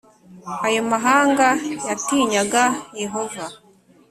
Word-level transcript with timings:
Ayo 0.67 0.81
mahanga 0.91 1.47
yatinyaga 1.87 2.63
Yehova 3.01 3.45